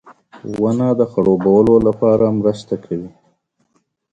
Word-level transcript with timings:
•ونه 0.61 0.87
د 0.99 1.01
خړوبولو 1.11 1.75
لپاره 1.87 2.25
مرسته 2.39 2.73
کوي. 2.85 3.09